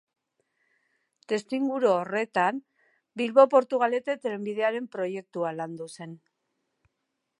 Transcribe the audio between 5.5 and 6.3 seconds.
landu zen.